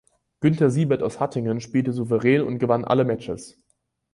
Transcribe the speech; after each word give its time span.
Günter 0.39 0.71
Siebert 0.71 1.03
aus 1.03 1.19
Hattingen 1.19 1.61
spielte 1.61 1.93
souverän 1.93 2.41
und 2.41 2.57
gewann 2.57 2.85
alle 2.85 3.05
Matches. 3.05 3.61